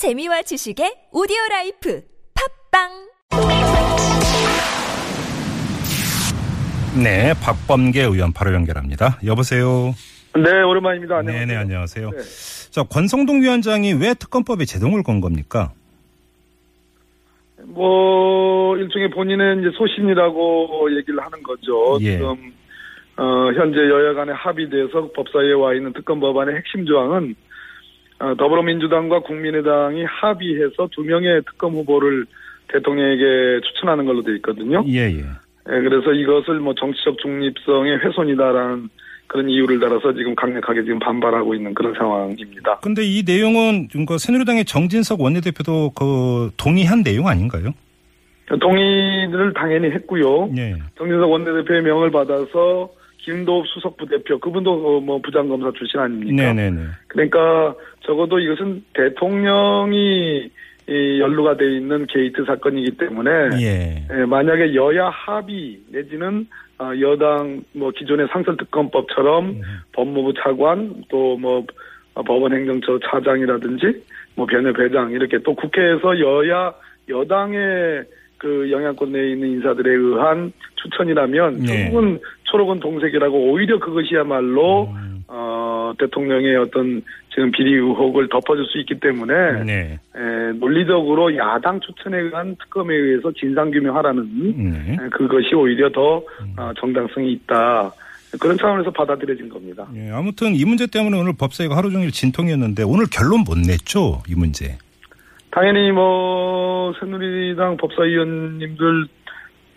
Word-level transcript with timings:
재미와 0.00 0.40
지식의 0.40 1.12
오디오 1.12 1.36
라이프 1.50 2.00
팟빵 2.72 2.88
네, 7.04 7.34
박범계 7.44 8.04
의원 8.04 8.32
바로 8.32 8.54
연결합니다. 8.54 9.18
여보세요. 9.26 9.92
네, 10.34 10.62
오랜만입니다. 10.62 11.18
안녕하세요. 11.18 11.46
네네, 11.46 11.54
안녕하세요. 11.54 12.10
네. 12.12 12.18
자, 12.70 12.82
권성동 12.84 13.42
위원장이 13.42 13.92
왜 13.92 14.14
특검법에 14.14 14.64
제동을 14.64 15.02
건 15.02 15.20
겁니까? 15.20 15.74
뭐 17.66 18.78
일종의 18.78 19.10
본인의 19.10 19.58
이제 19.58 19.68
소신이라고 19.76 20.96
얘기를 20.96 21.22
하는 21.22 21.42
거죠. 21.42 21.98
예. 22.00 22.12
지금 22.12 22.54
어, 23.18 23.52
현재 23.52 23.76
여야 23.80 24.14
간에 24.14 24.32
합의돼서 24.32 25.10
법사위에 25.14 25.52
와 25.52 25.74
있는 25.74 25.92
특검 25.92 26.20
법안의 26.20 26.56
핵심 26.56 26.86
조항은 26.86 27.34
어, 27.34 27.49
더불어민주당과 28.38 29.20
국민의당이 29.20 30.04
합의해서 30.04 30.88
두 30.92 31.02
명의 31.02 31.42
특검 31.46 31.72
후보를 31.72 32.26
대통령에게 32.68 33.60
추천하는 33.66 34.04
걸로 34.04 34.22
돼 34.22 34.34
있거든요. 34.36 34.84
예, 34.86 35.10
예. 35.10 35.18
예, 35.18 35.80
그래서 35.80 36.12
이것을 36.12 36.60
뭐 36.60 36.74
정치적 36.74 37.18
중립성의 37.18 37.98
훼손이다라는 37.98 38.88
그런 39.26 39.48
이유를 39.48 39.78
달아서 39.78 40.12
지금 40.14 40.34
강력하게 40.34 40.82
지금 40.82 40.98
반발하고 40.98 41.54
있는 41.54 41.72
그런 41.72 41.94
상황입니다. 41.94 42.80
근데 42.80 43.02
이 43.04 43.22
내용은 43.24 43.88
지금 43.90 44.06
새누리당의 44.18 44.64
정진석 44.64 45.20
원내대표도 45.20 45.92
그 45.94 46.50
동의한 46.56 47.02
내용 47.02 47.28
아닌가요? 47.28 47.72
동의를 48.60 49.52
당연히 49.54 49.90
했고요. 49.90 50.50
예. 50.56 50.74
정진석 50.98 51.30
원내대표의 51.30 51.82
명을 51.82 52.10
받아서 52.10 52.90
김도읍 53.24 53.66
수석 53.68 53.96
부 53.96 54.06
대표 54.06 54.38
그분도 54.38 54.72
어, 54.72 55.00
뭐 55.00 55.18
부장검사 55.20 55.72
출신 55.76 56.00
아닙니까? 56.00 56.52
네네네. 56.52 56.82
그러니까 57.08 57.74
적어도 58.00 58.38
이것은 58.38 58.84
대통령이 58.94 60.50
이 60.88 61.20
연루가 61.20 61.56
돼 61.56 61.76
있는 61.76 62.06
게이트 62.06 62.44
사건이기 62.44 62.96
때문에 62.96 63.30
예. 63.60 64.06
예, 64.10 64.24
만약에 64.24 64.74
여야 64.74 65.08
합의 65.08 65.78
내지는 65.88 66.48
어, 66.78 66.90
여당 67.00 67.62
뭐 67.74 67.90
기존의 67.90 68.26
상설특검법처럼 68.32 69.44
음. 69.50 69.62
법무부 69.92 70.34
차관 70.42 71.04
또 71.08 71.36
뭐 71.36 71.64
법원행정처 72.14 72.98
차장이라든지 73.10 74.02
뭐 74.34 74.46
변협회장 74.46 75.10
이렇게 75.12 75.38
또 75.38 75.54
국회에서 75.54 76.18
여야 76.20 76.72
여당의 77.08 78.04
그 78.38 78.70
영향권 78.70 79.12
내에 79.12 79.32
있는 79.32 79.48
인사들에 79.48 79.90
의한 79.90 80.52
추천이라면 80.76 81.58
네. 81.58 81.66
결국은 81.66 82.18
초록은 82.50 82.80
동색이라고 82.80 83.52
오히려 83.52 83.78
그것이야말로 83.78 84.88
음, 84.94 85.24
어 85.28 85.92
대통령의 85.98 86.56
어떤 86.56 87.02
지금 87.32 87.50
비리 87.52 87.74
의혹을 87.74 88.28
덮어줄 88.28 88.66
수 88.66 88.78
있기 88.80 88.98
때문에 89.00 89.64
네. 89.64 89.98
에, 90.16 90.52
논리적으로 90.58 91.36
야당 91.36 91.80
추천에 91.80 92.18
의한 92.18 92.56
특검에 92.56 92.94
의해서 92.94 93.32
진상규명하라는 93.32 94.28
네. 94.56 94.92
에, 94.92 95.08
그것이 95.10 95.54
오히려 95.54 95.90
더 95.90 96.22
어, 96.56 96.72
정당성이 96.78 97.32
있다. 97.32 97.92
그런 98.40 98.56
차원에서 98.56 98.90
받아들여진 98.92 99.48
겁니다. 99.48 99.88
예, 99.96 100.10
아무튼 100.10 100.54
이 100.54 100.64
문제 100.64 100.86
때문에 100.86 101.18
오늘 101.18 101.32
법사위가 101.36 101.76
하루 101.76 101.90
종일 101.90 102.12
진통이었는데 102.12 102.84
오늘 102.84 103.06
결론 103.10 103.40
못 103.40 103.58
냈죠, 103.58 104.22
이 104.28 104.34
문제. 104.36 104.78
당연히 105.50 105.90
뭐 105.90 106.92
새누리당 107.00 107.76
법사위원님들 107.76 109.06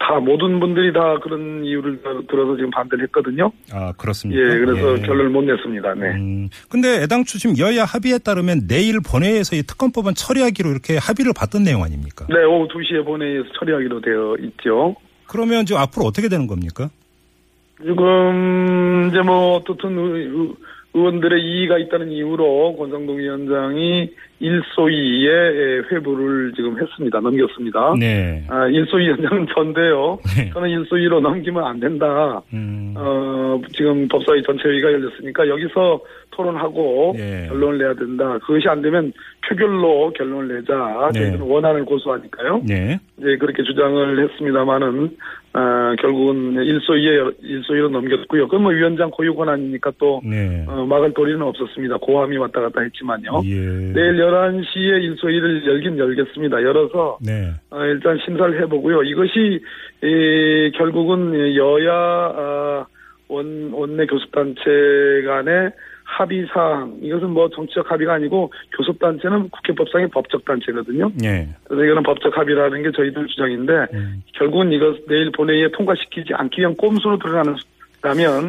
다 0.04 0.20
모든 0.20 0.60
분들이 0.60 0.92
다 0.92 1.18
그런 1.20 1.64
이유를 1.64 2.02
들어서 2.30 2.58
지금 2.58 2.70
반대를 2.72 3.06
했거든요. 3.06 3.52
아, 3.72 3.94
그렇습니까? 3.94 4.42
예, 4.42 4.60
그래서 4.60 4.98
예. 4.98 5.02
결론을 5.02 5.30
못 5.30 5.44
냈습니다. 5.44 5.94
네. 5.94 6.08
음, 6.12 6.50
근데 6.70 7.04
애당초 7.04 7.40
지금 7.40 7.58
여야 7.58 7.86
합의에 7.86 8.18
따르면 8.18 8.68
내일 8.68 9.00
본회의에서 9.00 9.56
이 9.56 9.64
특검법은 9.64 10.16
처리하기로 10.16 10.72
이렇게 10.72 10.98
합의를 10.98 11.32
봤던 11.34 11.64
내용 11.64 11.84
아닙니까? 11.84 12.26
네, 12.28 12.44
오후 12.44 12.68
2시에 12.68 13.06
본회의에서 13.06 13.48
처리하기로 13.58 14.02
되어 14.02 14.36
있죠. 14.42 14.96
그러면 15.26 15.66
지금 15.66 15.80
앞으로 15.82 16.06
어떻게 16.06 16.28
되는 16.28 16.48
겁니까? 16.48 16.90
지금 17.82 19.10
이제 19.10 19.22
뭐 19.22 19.56
어떻든 19.56 19.98
의원들의 20.94 21.42
이의가 21.42 21.78
있다는 21.78 22.12
이유로 22.12 22.76
권성동 22.78 23.18
위원장이 23.20 24.12
일소위에 24.44 25.84
회부를 25.90 26.52
지금 26.54 26.78
했습니다. 26.80 27.20
넘겼습니다. 27.22 27.94
네. 27.98 28.44
아, 28.50 28.68
일소위 28.68 29.06
위원장은 29.06 29.48
전데요. 29.56 30.20
네. 30.36 30.50
저는 30.52 30.70
일소위로 30.70 31.22
넘기면 31.22 31.64
안 31.64 31.80
된다. 31.80 32.42
음, 32.54 32.94
어, 32.98 33.62
지금 33.72 34.08
법사위 34.10 34.44
전체회의가 34.44 34.92
열렸으니까 34.92 35.48
여기서 35.48 36.02
토론하고 36.32 37.16
예. 37.18 37.48
결론을 37.48 37.78
내야 37.78 37.94
된다. 37.94 38.38
그것이 38.40 38.68
안 38.68 38.82
되면 38.82 39.14
표결로 39.48 40.12
결론을 40.14 40.56
내자. 40.56 41.10
네. 41.14 41.20
저희들은 41.20 41.42
원안을 41.42 41.86
고수하니까요. 41.86 42.64
네. 42.68 43.00
이제 43.20 43.38
그렇게 43.38 43.64
주장을 43.64 44.24
했습니다만은 44.24 45.18
어, 45.56 45.96
결국은 46.02 46.56
일소위에 46.56 47.32
일소위로 47.44 47.90
넘겼고요. 47.90 48.48
그건 48.48 48.64
뭐 48.64 48.72
위원장 48.72 49.12
고유 49.12 49.36
권한이니까 49.36 49.92
또 50.00 50.22
네. 50.26 50.66
어, 50.68 50.86
막을 50.86 51.14
도리는 51.14 51.40
없었습니다. 51.42 51.98
고함이 51.98 52.38
왔다 52.38 52.62
갔다 52.62 52.82
했지만요. 52.82 53.42
예. 53.46 53.94
내일 53.94 54.18
11시에 54.34 55.04
일소위를 55.04 55.66
열긴 55.66 55.98
열겠습니다. 55.98 56.62
열어서 56.64 57.18
네. 57.22 57.52
어, 57.70 57.84
일단 57.86 58.18
심사를 58.26 58.62
해보고요. 58.62 59.04
이것이 59.04 59.62
이, 60.04 60.72
결국은 60.76 61.56
여야 61.56 61.94
아, 61.94 62.86
원, 63.30 63.72
원내 63.72 64.06
교섭단체 64.06 65.24
간의 65.26 65.72
합의 66.04 66.46
사항 66.54 67.00
이것은 67.02 67.30
뭐 67.30 67.50
정치적 67.50 67.90
합의가 67.90 68.14
아니고 68.14 68.52
교섭단체는 68.78 69.50
국회법상의 69.50 70.10
법적 70.10 70.46
단체거든요. 70.46 71.12
예. 71.24 71.48
그래서 71.64 71.84
이거는 71.86 72.04
법적 72.04 72.38
합의라는 72.38 72.84
게 72.84 72.92
저희들 72.92 73.28
주장인데 73.28 73.74
음, 73.94 74.24
결국은 74.34 74.72
이것 74.72 75.06
내일 75.08 75.32
본회의에 75.32 75.70
통과시키지 75.72 76.34
않기 76.34 76.62
위한 76.62 76.76
꼼수로 76.76 77.18
드러나는 77.18 77.56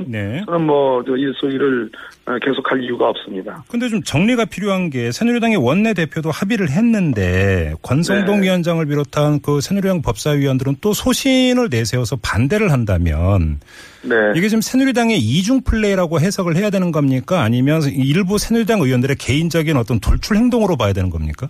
네. 0.09 0.42
저는 0.47 0.66
뭐저 0.66 1.16
일소위를 1.16 1.91
어, 2.26 2.37
계속할 2.44 2.82
이유가 2.82 3.09
없습니다. 3.10 3.62
근데 3.69 3.88
좀 3.88 4.03
정리가 4.03 4.47
필요한 4.47 4.91
게 4.91 5.12
새누리당의 5.12 5.59
원내 5.59 5.94
대표도 5.94 6.31
합의를 6.31 6.70
했는데 6.70 7.75
권성동 7.82 8.41
네. 8.41 8.47
위원장을 8.47 8.84
비롯한 8.87 9.41
그 9.41 9.60
새누리당 9.60 10.03
법사위원들은 10.03 10.76
또 10.81 10.92
소신을 10.92 11.69
내세워서 11.70 12.16
반대를 12.22 12.72
한다면 12.72 13.60
네. 14.03 14.15
이게 14.34 14.48
지금 14.48 14.60
새누리당의 14.60 15.19
이중 15.19 15.62
플레이라고 15.62 16.19
해석을 16.21 16.56
해야 16.56 16.71
되는 16.71 16.91
겁니까? 16.92 17.42
아니면 17.42 17.82
일부 17.82 18.38
새누리당 18.38 18.81
의원들의 18.81 19.16
개인적인 19.16 19.76
어떤 19.76 20.00
돌출 20.00 20.36
행동으로 20.36 20.76
봐야 20.76 20.92
되는 20.92 21.10
겁니까? 21.10 21.48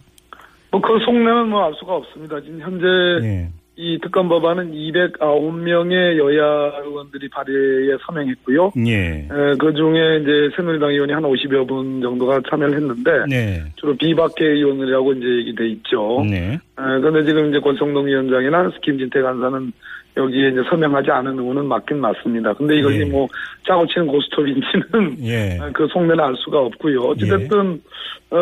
뭐그 0.73 0.99
속내는 1.05 1.49
뭐 1.49 1.65
알 1.67 1.73
수가 1.79 1.95
없습니다. 1.95 2.41
지금 2.43 2.61
현재 2.61 2.87
예. 3.27 3.49
이 3.77 3.99
특검 4.01 4.29
법안은 4.29 4.73
209명의 4.73 6.17
여야 6.17 6.73
의원들이 6.85 7.29
발의에 7.29 7.97
서명했고요. 8.07 8.73
예. 8.87 9.29
그 9.59 9.75
중에 9.75 10.19
이제 10.23 10.51
새누리당 10.57 10.91
의원이 10.91 11.13
한 11.13 11.23
50여 11.25 11.67
분 11.67 12.01
정도가 12.01 12.41
참여를 12.49 12.77
했는데 12.77 13.11
네. 13.29 13.65
주로 13.75 13.97
비박계 13.97 14.45
의원이라고 14.45 15.13
이제 15.15 15.27
얘기돼 15.27 15.69
있죠. 15.71 16.25
네. 16.29 16.59
그런데 16.77 17.25
지금 17.25 17.49
이제 17.49 17.59
권성동 17.59 18.07
위원장이나 18.07 18.71
김진태 18.81 19.21
간사는 19.21 19.73
여기에 20.17 20.51
이제 20.51 20.63
서명하지 20.71 21.11
않은 21.11 21.39
의원은 21.39 21.67
맞긴 21.67 22.01
맞습니다. 22.01 22.55
근데 22.55 22.79
이것이 22.79 23.01
예. 23.01 23.05
뭐 23.05 23.27
짜고 23.67 23.87
치는 23.87 24.07
고스톱인지는 24.07 25.17
예. 25.25 25.59
그 25.73 25.89
속내는 25.89 26.21
알 26.21 26.35
수가 26.37 26.61
없고요. 26.61 27.01
어찌됐든 27.01 27.83
어 28.31 28.37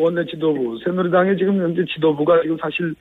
원내 0.00 0.24
지도부 0.26 0.78
새누리당의 0.82 1.36
지금 1.36 1.60
현재 1.62 1.84
지도부가 1.94 2.40
지금 2.42 2.56
사실 2.60 2.94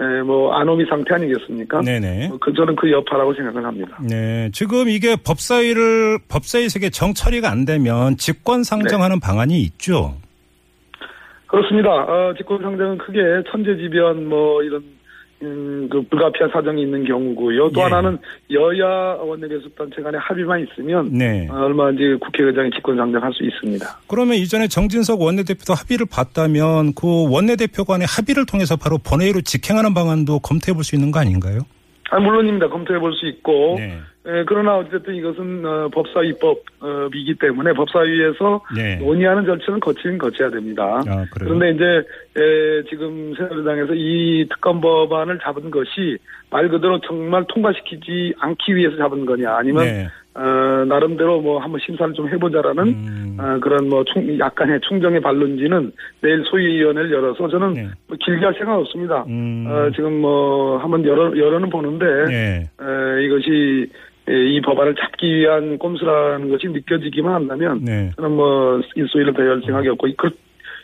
에, 0.00 0.22
뭐 0.22 0.52
안오미 0.54 0.86
상태 0.86 1.14
아니겠습니까? 1.14 1.82
네네. 1.82 2.28
뭐그 2.28 2.54
저는 2.54 2.74
그 2.76 2.90
여파라고 2.90 3.34
생각을 3.34 3.64
합니다. 3.64 3.98
네. 4.08 4.48
지금 4.52 4.88
이게 4.88 5.14
법사위를, 5.14 6.20
법사위석에 6.28 6.88
정처리가 6.88 7.50
안 7.50 7.66
되면 7.66 8.16
직권 8.16 8.64
상정하는 8.64 9.20
방안이 9.20 9.60
있죠. 9.60 10.14
그렇습니다. 11.46 11.90
어, 11.90 12.32
직권 12.38 12.62
상정은 12.62 12.96
크게 12.96 13.20
천재지변 13.50 14.26
뭐 14.26 14.62
이런 14.62 14.82
음, 15.42 15.88
그 15.90 16.02
불가피한 16.02 16.50
사정이 16.52 16.82
있는 16.82 17.04
경우고요. 17.04 17.70
또 17.70 17.80
예. 17.80 17.84
하나는 17.84 18.18
여야 18.50 19.14
원내교섭단체 19.14 20.02
간의 20.02 20.20
합의만 20.20 20.66
있으면 20.66 21.10
네. 21.12 21.48
어, 21.50 21.54
얼마든지 21.64 22.18
국회의장이 22.20 22.70
직권상정할 22.72 23.32
수 23.32 23.44
있습니다. 23.44 24.00
그러면 24.06 24.36
이전에 24.36 24.68
정진석 24.68 25.20
원내대표도 25.22 25.72
합의를 25.74 26.06
봤다면 26.10 26.92
그 26.94 27.30
원내대표 27.30 27.84
간의 27.84 28.06
합의를 28.06 28.44
통해서 28.46 28.76
바로 28.76 28.98
본회의로 28.98 29.40
직행하는 29.40 29.94
방안도 29.94 30.40
검토해 30.40 30.74
볼 30.74 30.84
수 30.84 30.94
있는 30.94 31.10
거 31.10 31.20
아닌가요? 31.20 31.60
아, 32.10 32.18
물론입니다. 32.18 32.68
검토해 32.68 32.98
볼 32.98 33.12
수 33.14 33.26
있고 33.26 33.76
네. 33.78 33.98
에, 34.26 34.44
그러나 34.46 34.76
어쨌든 34.76 35.14
이것은 35.14 35.64
어, 35.64 35.88
법사위법이기 35.92 37.36
때문에 37.40 37.72
법사위에서 37.72 38.60
네. 38.76 38.96
논의하는 38.96 39.46
절차는 39.46 39.80
거치긴 39.80 40.18
거쳐야 40.18 40.50
됩니다. 40.50 41.00
아? 41.06 41.24
그런데 41.32 41.70
이제 41.70 41.84
에, 42.36 42.82
지금 42.90 43.34
새누리당에서 43.34 43.94
이 43.94 44.46
특검 44.50 44.80
법안을 44.80 45.38
잡은 45.42 45.70
것이 45.70 46.18
말 46.50 46.68
그대로 46.68 47.00
정말 47.00 47.44
통과시키지 47.48 48.34
않기 48.38 48.76
위해서 48.76 48.96
잡은 48.96 49.24
거냐 49.24 49.56
아니면 49.56 49.84
네. 49.84 50.08
어, 50.34 50.84
나름대로 50.86 51.40
뭐 51.40 51.58
한번 51.58 51.80
심사를 51.84 52.12
좀 52.14 52.28
해보자라는 52.28 52.84
음. 52.88 53.19
어, 53.38 53.58
그런 53.60 53.88
뭐 53.88 54.04
충, 54.04 54.38
약간의 54.38 54.80
충정의 54.88 55.20
발론지는 55.20 55.92
내일 56.20 56.42
소위위원회를 56.44 57.12
열어서 57.12 57.48
저는 57.48 57.74
네. 57.74 57.88
뭐 58.08 58.16
길게 58.18 58.44
할 58.44 58.54
생각 58.54 58.78
없습니다. 58.78 59.24
음. 59.28 59.66
어, 59.68 59.90
지금 59.94 60.20
뭐 60.20 60.78
한번 60.78 61.04
열어 61.04 61.36
열어는 61.36 61.70
보는데 61.70 62.06
예. 62.30 62.62
에, 62.80 63.24
이것이 63.24 63.90
에, 64.28 64.32
이 64.32 64.60
법안을 64.60 64.94
잡기 64.94 65.36
위한 65.36 65.78
꼼수라는 65.78 66.50
것이 66.50 66.68
느껴지기만 66.68 67.34
한다면 67.34 67.84
네. 67.84 68.10
저는 68.16 68.30
뭐 68.32 68.80
일소위를 68.94 69.34
더열 69.34 69.62
생각이 69.64 69.88
없고 69.88 70.08
그, 70.16 70.30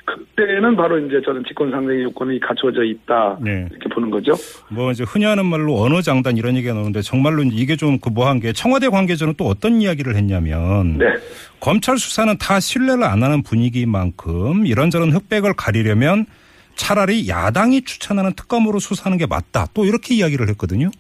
그때는 0.07 0.77
바로 0.77 0.99
이제 0.99 1.21
저는 1.25 1.43
직권상정의 1.49 2.05
요건이 2.05 2.41
갖춰져 2.41 2.85
있다 2.85 3.39
네. 3.43 3.67
이렇게 3.71 3.89
보는 3.93 4.11
거죠. 4.11 4.33
뭐 4.71 4.91
이제 4.93 5.05
흔히 5.05 5.25
하는 5.25 5.45
말로 5.45 5.81
언어 5.83 6.01
장단 6.01 6.37
이런 6.37 6.57
얘기가 6.57 6.73
나오는데 6.73 7.03
정말로 7.03 7.43
이게 7.43 7.77
좀 7.77 7.99
그 8.07 8.09
뭐한 8.11 8.41
게 8.41 8.53
청와대 8.53 8.89
관계자는 8.89 9.35
또 9.37 9.47
어떤 9.47 9.81
이야기를 9.81 10.15
했냐면 10.15 10.99
네. 10.99 11.07
검찰 11.59 11.99
수사는 11.99 12.37
다 12.39 12.61
신뢰를 12.61 13.03
안 13.05 13.23
하는 13.23 13.43
분위기인 13.43 13.91
만큼 13.91 14.65
이런저런 14.65 15.13
흑백을 15.13 15.55
가리려면 15.55 16.27
차라리 16.77 17.29
야당이 17.29 17.83
추천하는 17.83 18.33
특검으로 18.35 18.79
수사하는 18.79 19.19
게 19.19 19.27
맞다. 19.27 19.67
또 19.75 19.85
이렇게 19.85 20.15
이야기를 20.15 20.49
했거든요. 20.51 20.91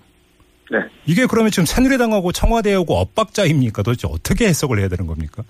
네. 0.70 0.78
이게 1.04 1.26
그러면 1.26 1.52
지금 1.52 1.64
새누리당하고 1.64 2.32
청와대하고 2.32 2.94
엇박자입니까? 2.94 3.82
도대체 3.82 4.08
어떻게 4.10 4.48
해석을 4.48 4.80
해야 4.80 4.88
되는 4.88 5.06
겁니까? 5.06 5.44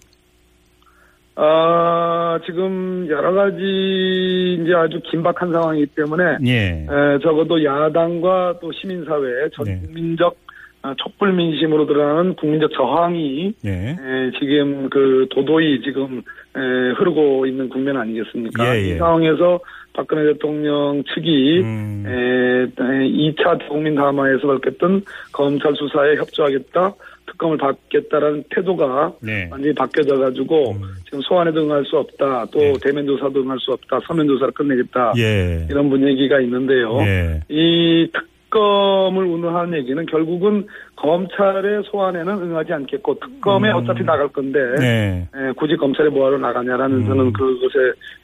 아, 1.36 2.38
지금 2.46 3.06
여러 3.10 3.32
가지 3.32 4.58
이제 4.60 4.74
아주 4.74 5.00
긴박한 5.04 5.52
상황이기 5.52 5.86
때문에 5.94 6.38
예. 6.46 6.86
에, 6.88 7.18
적어도 7.22 7.62
야당과 7.62 8.58
또 8.60 8.72
시민사회 8.72 9.50
전 9.54 9.66
네. 9.66 9.80
국민적 9.84 10.36
아, 10.80 10.94
촛불 10.96 11.32
민심으로 11.34 11.86
드러나는 11.86 12.34
국민적 12.36 12.72
저항이 12.72 13.52
예. 13.66 13.70
에, 13.70 14.30
지금 14.38 14.88
그 14.88 15.26
도도히 15.30 15.82
지금 15.82 16.22
에, 16.56 16.60
흐르고 16.96 17.44
있는 17.44 17.68
국면 17.68 17.98
아니겠습니까? 17.98 18.74
예, 18.74 18.80
예. 18.80 18.94
이 18.94 18.98
상황에서 18.98 19.60
박근혜 19.92 20.32
대통령 20.32 21.02
측이 21.14 21.60
음. 21.60 22.04
에, 22.06 22.82
2차 23.08 23.68
국민 23.68 23.94
담화에서 23.94 24.46
밝혔던 24.46 25.02
검찰 25.32 25.74
수사에 25.74 26.16
협조하겠다, 26.16 26.94
특검을 27.36 27.56
받겠다라는 27.58 28.44
태도가 28.50 29.12
네. 29.20 29.48
완전히 29.50 29.74
바뀌어져 29.74 30.16
가지고 30.16 30.72
음. 30.72 30.82
지금 31.04 31.20
소환에도 31.22 31.62
응할 31.62 31.84
수 31.84 31.96
없다, 31.98 32.46
또 32.50 32.58
네. 32.58 32.72
대면 32.82 33.06
조사도 33.06 33.42
응할 33.42 33.58
수 33.60 33.72
없다, 33.72 34.00
서면 34.06 34.26
조사를 34.26 34.52
끝내겠다 34.54 35.12
예. 35.18 35.66
이런 35.70 35.88
분위기가 35.88 36.40
있는데요. 36.40 36.98
예. 37.02 37.42
이 37.48 38.10
특 38.12 38.35
검을 38.50 39.25
운운하는 39.25 39.78
얘기는 39.78 40.06
결국은 40.06 40.66
검찰의 40.96 41.82
소환에는 41.90 42.43
응하지 42.43 42.72
않겠고 42.72 43.19
특검에 43.20 43.70
음. 43.70 43.76
어차피 43.76 44.02
나갈 44.02 44.28
건데 44.28 44.58
네. 44.78 45.28
에, 45.34 45.52
굳이 45.52 45.76
검찰에 45.76 46.08
뭐하러 46.08 46.38
나가냐라는 46.38 46.96
음. 46.96 47.06
저는 47.06 47.32
그것에 47.32 47.78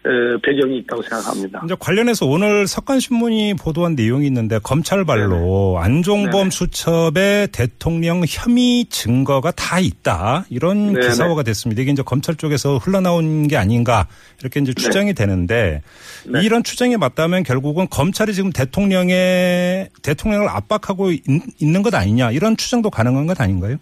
에, 0.06 0.38
배경이 0.42 0.78
있다고 0.78 1.02
생각합니다. 1.02 1.62
이제 1.64 1.74
관련해서 1.78 2.26
오늘 2.26 2.66
석간신문이 2.66 3.54
보도한 3.62 3.94
내용이 3.94 4.26
있는데 4.26 4.58
검찰 4.62 5.04
발로 5.04 5.78
안종범 5.80 6.30
네네. 6.30 6.50
수첩에 6.50 7.48
대통령 7.52 8.22
혐의 8.26 8.86
증거가 8.86 9.50
다 9.50 9.78
있다 9.78 10.46
이런 10.48 10.94
네네. 10.94 11.08
기사화가 11.08 11.42
됐습니다. 11.42 11.82
이게 11.82 11.90
이제 11.90 12.02
검찰 12.02 12.36
쪽에서 12.36 12.78
흘러나온 12.78 13.48
게 13.48 13.56
아닌가 13.56 14.06
이렇게 14.40 14.60
이제 14.60 14.72
추정이 14.72 15.12
되는데 15.12 15.82
네. 16.26 16.40
이런 16.42 16.62
추정이 16.62 16.96
맞다면 16.96 17.42
결국은 17.42 17.86
검찰이 17.90 18.32
지금 18.32 18.50
대통령의 18.50 19.90
대 20.02 20.11
통령을 20.14 20.48
압박하고 20.48 21.10
있, 21.10 21.22
있는 21.60 21.82
것 21.82 21.94
아니냐 21.94 22.30
이런 22.30 22.56
추정도 22.56 22.90
가능한 22.90 23.26
것 23.26 23.40
아닌가요? 23.40 23.76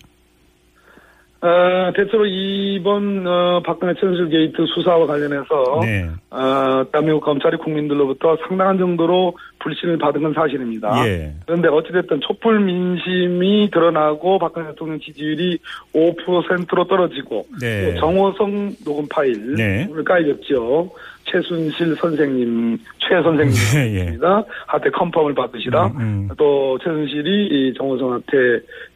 어, 1.43 1.91
대체로 1.97 2.27
이번 2.27 3.27
어, 3.27 3.63
박근혜 3.65 3.95
최순실 3.95 4.29
게이트 4.29 4.67
수사와 4.75 5.07
관련해서 5.07 5.81
네. 5.81 6.07
어, 6.29 6.85
대한민국 6.93 7.25
검찰이 7.25 7.57
국민들로부터 7.57 8.37
상당한 8.47 8.77
정도로 8.77 9.39
불신을 9.61 9.97
받은 9.97 10.23
건 10.23 10.35
사실입니다. 10.35 11.07
예. 11.07 11.33
그런데 11.47 11.69
어찌됐든 11.69 12.21
촛불 12.27 12.61
민심이 12.61 13.71
드러나고 13.73 14.39
박근혜 14.39 14.69
대통령 14.69 15.01
지지율이 15.01 15.59
5%로 15.95 16.85
떨어지고 16.87 17.47
네. 17.59 17.95
또 17.95 18.01
정호성 18.01 18.77
녹음 18.85 19.09
파일 19.09 19.55
네. 19.55 19.89
깔렸죠. 20.05 20.91
최순실 21.31 21.97
선생님, 21.97 22.79
최 22.99 23.15
예, 23.15 23.19
예. 23.19 23.23
선생님입니다. 23.23 24.45
한테 24.67 24.91
컨펌을 24.91 25.35
받으시라. 25.35 25.87
음, 25.87 26.01
음. 26.01 26.29
또 26.37 26.79
최순실이 26.83 27.47
이 27.47 27.75
정호성한테 27.77 28.37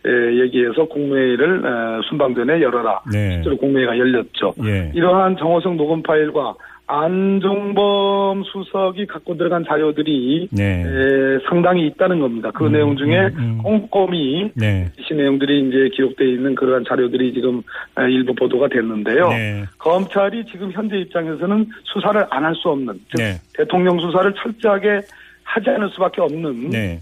에, 0.07 0.41
얘기해서 0.41 0.85
국무회의를 0.87 1.59
에, 1.65 2.09
순방전에 2.09 2.61
열어라. 2.61 3.01
네. 3.13 3.35
실제로 3.35 3.57
국무회의가 3.57 3.97
열렸죠. 3.99 4.55
예. 4.65 4.91
이러한 4.95 5.37
정호성 5.37 5.77
녹음 5.77 6.03
파일과 6.03 6.55
안종범 6.87 8.45
수석이 8.45 9.07
갖고 9.07 9.37
들어간 9.37 9.65
자료들이 9.67 10.49
네. 10.53 10.83
에, 10.83 11.39
상당히 11.49 11.87
있다는 11.87 12.21
겁니다. 12.21 12.51
그 12.55 12.67
음, 12.67 12.73
내용 12.73 12.97
중에 12.97 13.31
음, 13.37 13.39
음. 13.39 13.59
꼼꼼히 13.63 14.51
네. 14.55 14.91
시 15.01 15.15
내용들이 15.15 15.69
이제 15.69 15.89
기록되어 15.95 16.27
있는 16.27 16.55
그러한 16.55 16.85
자료들이 16.87 17.33
지금 17.33 17.63
에, 17.99 18.05
일부 18.11 18.35
보도가 18.35 18.69
됐는데요. 18.69 19.29
네. 19.31 19.65
검찰이 19.79 20.45
지금 20.47 20.71
현재 20.73 20.97
입장에서는 20.99 21.67
수사를 21.85 22.27
안 22.31 22.45
할 22.45 22.55
수 22.55 22.69
없는, 22.69 22.93
즉 23.09 23.17
네. 23.17 23.35
대통령 23.55 23.99
수사를 23.99 24.33
철저하게 24.35 25.01
하지 25.43 25.71
않을 25.71 25.89
수밖에 25.91 26.21
없는, 26.21 26.71
네. 26.71 27.01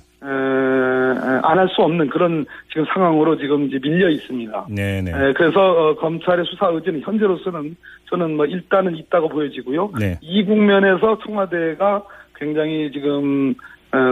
안 1.43 1.59
할 1.59 1.69
수 1.69 1.83
없는 1.83 2.09
그런 2.09 2.45
지금 2.71 2.85
상황으로 2.93 3.37
지금 3.39 3.67
이제 3.67 3.79
밀려 3.81 4.09
있습니다. 4.09 4.67
네. 4.71 5.01
네. 5.03 5.11
에, 5.11 5.33
그래서 5.33 5.61
어, 5.61 5.95
검찰의 5.97 6.45
수사 6.47 6.69
의지는 6.69 7.01
현재로서는 7.03 7.77
저는 8.09 8.37
뭐 8.37 8.47
일단은 8.47 8.97
있다고 8.97 9.29
보여지고요. 9.29 9.93
네. 9.99 10.19
이 10.21 10.45
국면에서 10.45 11.19
청와대가 11.25 12.03
굉장히 12.35 12.91
지금 12.93 13.51
어, 13.51 13.55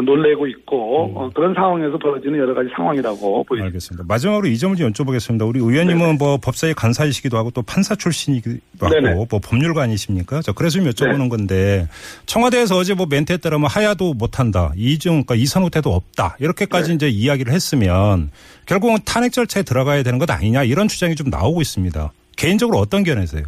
놀래고 0.05 0.47
있고 0.47 1.07
음. 1.07 1.17
어, 1.17 1.31
그런 1.35 1.55
상황에서 1.55 1.97
벌어지는 1.97 2.39
여러 2.39 2.55
가지 2.55 2.69
상황이라고 2.77 3.45
보입니다. 3.45 3.67
알겠습니다. 3.67 4.05
마지막으로 4.07 4.47
이 4.47 4.59
점을 4.59 4.77
좀 4.77 4.93
여쭤보겠습니다. 4.93 5.49
우리 5.49 5.59
의원님은 5.59 6.19
뭐 6.19 6.37
법사위 6.37 6.75
간사이시기도 6.75 7.39
하고 7.39 7.51
또 7.51 7.63
판사 7.63 7.95
출신이기도 7.95 8.61
하고 8.81 8.95
네네. 8.95 9.15
뭐 9.15 9.27
법률가아니십니까? 9.27 10.43
저 10.43 10.53
그래서 10.53 10.79
좀 10.79 10.91
여쭤보는 10.91 11.23
네. 11.23 11.29
건데 11.31 11.89
청와대에서 12.27 12.77
어제 12.77 12.93
뭐 12.93 13.07
멘트에 13.09 13.39
따르면 13.39 13.71
하야도 13.71 14.15
못한다, 14.15 14.73
이중 14.77 15.23
그러니까 15.25 15.35
이선호태도 15.37 15.91
없다 15.91 16.37
이렇게까지 16.41 16.91
네. 16.91 16.95
이제 16.97 17.09
이야기를 17.09 17.53
했으면 17.53 18.31
결국은 18.67 18.99
탄핵 19.07 19.33
절차에 19.33 19.63
들어가야 19.63 20.03
되는 20.03 20.19
것 20.19 20.31
아니냐 20.31 20.65
이런 20.65 20.89
주장이 20.89 21.15
좀 21.15 21.31
나오고 21.31 21.63
있습니다. 21.63 22.13
개인적으로 22.37 22.79
어떤 22.79 23.03
견해세요? 23.03 23.45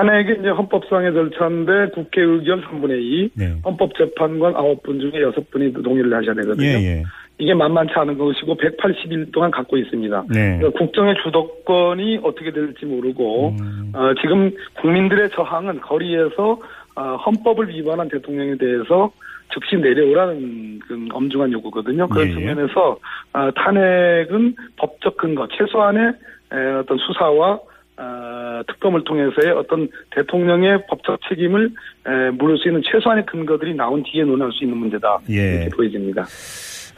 탄핵이 0.00 0.38
이제 0.40 0.48
헌법상의 0.48 1.12
절차인데 1.12 1.90
국회 1.94 2.22
의결 2.22 2.62
3분의 2.62 3.02
2, 3.02 3.30
네. 3.34 3.56
헌법재판관 3.64 4.54
9분 4.54 5.00
중에 5.00 5.20
6분이 5.20 5.84
동의를 5.84 6.14
하셔야 6.14 6.34
되거든요. 6.34 6.66
예, 6.66 6.72
예. 6.72 7.02
이게 7.36 7.52
만만치 7.52 7.92
않은 7.94 8.16
것이고 8.16 8.56
180일 8.56 9.32
동안 9.32 9.50
갖고 9.50 9.76
있습니다. 9.76 10.24
네. 10.30 10.58
그러니까 10.58 10.78
국정의 10.78 11.14
주도권이 11.22 12.20
어떻게 12.22 12.50
될지 12.50 12.86
모르고 12.86 13.50
음. 13.60 13.92
어, 13.94 14.14
지금 14.20 14.50
국민들의 14.80 15.30
저항은 15.30 15.80
거리에서 15.80 16.58
어, 16.96 17.16
헌법을 17.16 17.68
위반한 17.68 18.08
대통령에 18.08 18.56
대해서 18.56 19.10
즉시 19.52 19.76
내려오라는 19.76 20.80
그 20.86 21.06
엄중한 21.12 21.52
요구거든요. 21.52 22.08
그런 22.08 22.26
예, 22.26 22.30
예. 22.30 22.34
측면에서 22.34 22.98
어, 23.32 23.50
탄핵은 23.54 24.54
법적 24.76 25.16
근거 25.18 25.46
최소한의 25.48 26.12
에, 26.52 26.72
어떤 26.78 26.98
수사와 26.98 27.60
어, 28.00 28.62
특검을 28.66 29.04
통해서의 29.04 29.52
어떤 29.54 29.88
대통령의 30.16 30.86
법적 30.88 31.20
책임을 31.28 31.70
에, 32.06 32.30
물을 32.30 32.56
수 32.58 32.68
있는 32.68 32.82
최소한의 32.90 33.26
근거들이 33.26 33.74
나온 33.74 34.02
뒤에 34.02 34.24
논할 34.24 34.50
수 34.52 34.64
있는 34.64 34.78
문제다. 34.78 35.18
예. 35.28 35.34
이렇게 35.34 35.68
보여집니다. 35.76 36.26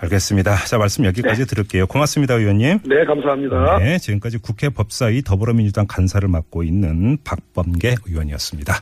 알겠습니다. 0.03 0.57
자 0.67 0.79
말씀 0.79 1.05
여기까지 1.05 1.47
들을게요. 1.47 1.87
고맙습니다, 1.87 2.35
의원님. 2.35 2.81
네, 2.85 3.05
감사합니다. 3.05 3.79
네, 3.79 3.99
지금까지 3.99 4.39
국회 4.39 4.69
법사위 4.69 5.23
더불어민주당 5.23 5.87
간사를 5.89 6.27
맡고 6.29 6.65
있는 6.65 7.19
박범계 7.23 7.95
의원이었습니다. 8.09 8.71